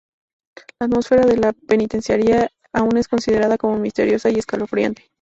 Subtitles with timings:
[0.79, 5.03] La atmósfera de la penitenciaria aún es considerada como misteriosa y escalofriante.